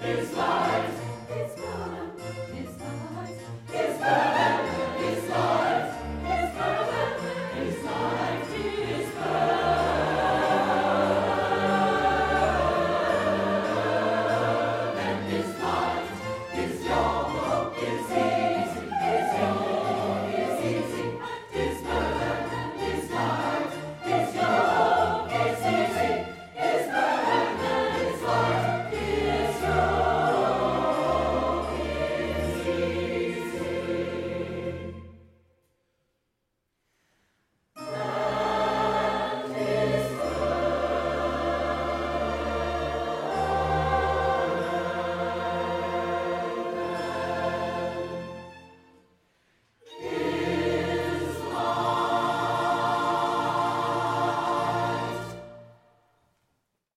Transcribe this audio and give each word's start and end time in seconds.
His 0.00 0.32
life. 0.36 1.09